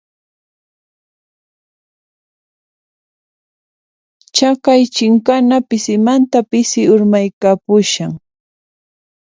Chaqay 4.35 4.81
chinkana 4.95 5.57
pisimanta 5.69 6.39
pisi 6.49 6.81
urmaykapushan. 6.93 8.11